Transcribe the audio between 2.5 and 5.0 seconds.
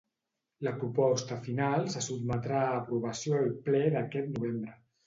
a aprovació al Ple d'aquest novembre.